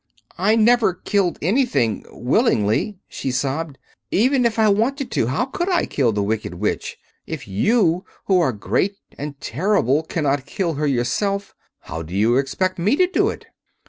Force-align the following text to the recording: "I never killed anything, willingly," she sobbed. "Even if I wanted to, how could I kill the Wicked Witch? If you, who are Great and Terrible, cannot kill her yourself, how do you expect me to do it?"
"I 0.39 0.55
never 0.55 0.95
killed 0.95 1.37
anything, 1.43 2.05
willingly," 2.09 2.97
she 3.07 3.29
sobbed. 3.29 3.77
"Even 4.09 4.45
if 4.45 4.57
I 4.57 4.67
wanted 4.67 5.11
to, 5.11 5.27
how 5.27 5.45
could 5.45 5.69
I 5.69 5.85
kill 5.85 6.11
the 6.11 6.23
Wicked 6.23 6.55
Witch? 6.55 6.97
If 7.27 7.47
you, 7.47 8.03
who 8.25 8.39
are 8.41 8.51
Great 8.51 8.95
and 9.19 9.39
Terrible, 9.39 10.01
cannot 10.01 10.47
kill 10.47 10.73
her 10.73 10.87
yourself, 10.87 11.53
how 11.81 12.01
do 12.01 12.15
you 12.15 12.37
expect 12.37 12.79
me 12.79 12.95
to 12.95 13.05
do 13.05 13.29
it?" 13.29 13.45